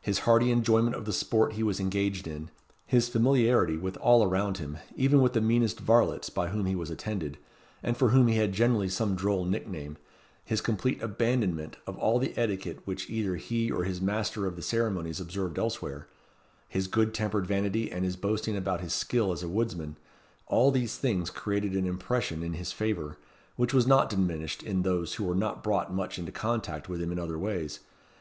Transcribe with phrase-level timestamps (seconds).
[0.00, 2.50] His hearty enjoyment of the sport he was engaged in;
[2.84, 6.90] his familiarity with all around him, even with the meanest varlets by whom he was
[6.90, 7.38] attended,
[7.80, 9.96] and for whom he had generally some droll nickname;
[10.44, 14.62] his complete abandonment of all the etiquette which either he or his master of the
[14.62, 16.08] ceremonies observed elsewhere;
[16.68, 19.96] his good tempered vanity and boasting about his skill as a woodsman,
[20.48, 23.16] all these things created an impression in his favour,
[23.54, 27.12] which was not diminished in those who were not brought much into contact with him
[27.12, 27.78] in other ways.